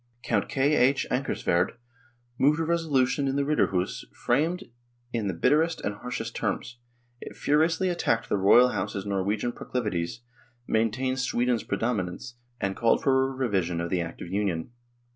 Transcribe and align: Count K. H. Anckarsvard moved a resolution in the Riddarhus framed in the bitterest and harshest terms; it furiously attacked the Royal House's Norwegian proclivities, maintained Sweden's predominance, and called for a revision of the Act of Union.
Count 0.23 0.49
K. 0.49 0.75
H. 0.75 1.05
Anckarsvard 1.11 1.73
moved 2.39 2.59
a 2.59 2.63
resolution 2.63 3.27
in 3.27 3.35
the 3.35 3.43
Riddarhus 3.45 4.03
framed 4.13 4.63
in 5.13 5.27
the 5.27 5.33
bitterest 5.35 5.79
and 5.81 5.93
harshest 5.93 6.35
terms; 6.35 6.79
it 7.19 7.35
furiously 7.35 7.87
attacked 7.87 8.27
the 8.27 8.35
Royal 8.39 8.69
House's 8.69 9.05
Norwegian 9.05 9.51
proclivities, 9.51 10.21
maintained 10.67 11.19
Sweden's 11.19 11.61
predominance, 11.63 12.33
and 12.59 12.75
called 12.75 13.03
for 13.03 13.29
a 13.29 13.31
revision 13.35 13.79
of 13.79 13.91
the 13.91 14.01
Act 14.01 14.23
of 14.23 14.27
Union. 14.29 14.71